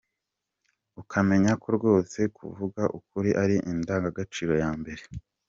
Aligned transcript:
Ukamenya 1.01 1.51
ko 1.61 1.67
rwose 1.77 2.19
kuvuga 2.37 2.83
ukuri 2.97 3.31
ari 3.43 3.55
indangagaciro 3.71 4.53
ya 4.63 4.71
mbere. 4.79 5.03